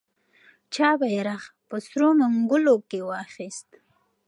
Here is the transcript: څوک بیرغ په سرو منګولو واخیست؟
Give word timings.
څوک 0.73 0.97
بیرغ 1.01 1.41
په 1.67 1.75
سرو 1.87 2.09
منګولو 2.19 2.73
واخیست؟ 3.09 3.69